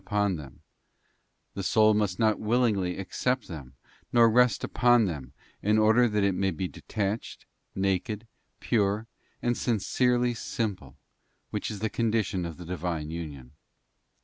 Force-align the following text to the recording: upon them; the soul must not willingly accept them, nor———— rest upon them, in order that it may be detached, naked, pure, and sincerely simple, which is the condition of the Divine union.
upon 0.03 0.35
them; 0.35 0.61
the 1.53 1.61
soul 1.61 1.93
must 1.93 2.17
not 2.17 2.39
willingly 2.39 2.97
accept 2.97 3.47
them, 3.47 3.75
nor———— 4.11 4.27
rest 4.31 4.63
upon 4.63 5.05
them, 5.05 5.31
in 5.61 5.77
order 5.77 6.09
that 6.09 6.23
it 6.23 6.33
may 6.33 6.49
be 6.49 6.67
detached, 6.67 7.45
naked, 7.75 8.25
pure, 8.59 9.05
and 9.43 9.55
sincerely 9.55 10.33
simple, 10.33 10.95
which 11.51 11.69
is 11.69 11.81
the 11.81 11.87
condition 11.91 12.45
of 12.47 12.57
the 12.57 12.65
Divine 12.65 13.11
union. 13.11 13.51